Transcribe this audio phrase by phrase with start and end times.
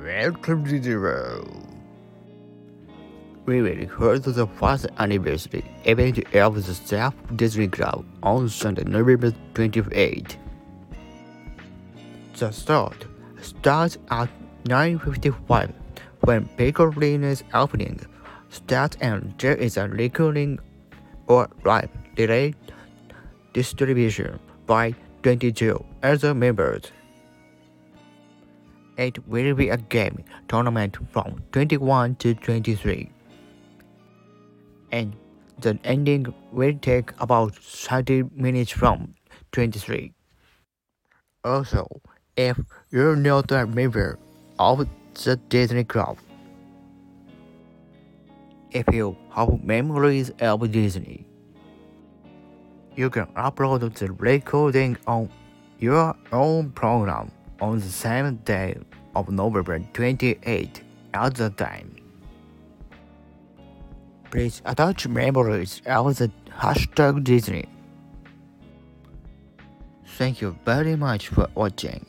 [0.00, 1.44] Welcome to Zero.
[3.46, 9.32] We will hold the first anniversary event of the South Disney Club on Sunday, November
[9.54, 10.38] 28.
[12.36, 13.06] The start
[13.40, 14.28] starts at
[14.66, 15.72] 9.55
[16.20, 17.98] when Baker Lane opening
[18.50, 20.60] starts and there is a recurring
[21.26, 22.54] or live delay
[23.52, 24.94] distribution by
[25.24, 26.92] 22 other members.
[28.96, 33.10] It will be a game tournament from 21 to 23.
[34.90, 35.14] And
[35.60, 39.14] the ending will take about 30 minutes from
[39.52, 40.12] 23.
[41.44, 41.86] Also,
[42.36, 42.58] if
[42.90, 44.18] you're not a member
[44.58, 44.88] of
[45.24, 46.18] the Disney Club,
[48.70, 51.26] if you have memories of Disney,
[52.94, 55.28] you can upload the recording on
[55.78, 58.76] your own program on the same day
[59.14, 60.82] of November 28
[61.14, 61.96] at the time.
[64.30, 67.64] Please attach memories of the hashtag Disney.
[70.18, 72.04] Thank you very much for watching.